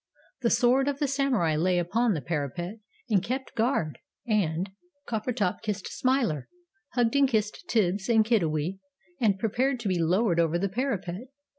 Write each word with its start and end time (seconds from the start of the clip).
The 0.41 0.49
sword 0.49 0.87
of 0.87 0.97
the 0.97 1.07
Samurai 1.07 1.55
lay 1.55 1.77
upon 1.77 2.15
the 2.15 2.23
parapet 2.23 2.79
and 3.07 3.21
kept 3.21 3.53
guard, 3.53 3.99
and 4.25 4.67
Coppertop 5.07 5.61
kissed 5.61 5.95
Smiler, 5.95 6.47
hugged 6.93 7.15
and 7.15 7.29
kissed 7.29 7.65
Tibbs 7.69 8.09
and 8.09 8.25
Kiddiwee, 8.25 8.79
and 9.19 9.37
prepared 9.37 9.79
to 9.81 9.87
be 9.87 9.99
lowered 10.01 10.39
over 10.39 10.57
the 10.57 10.69
parapet. 10.69 11.27